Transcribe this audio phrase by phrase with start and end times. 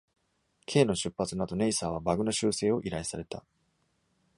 [0.65, 3.45] ケイの出発の後、ネイサーはバグの修正を依頼された。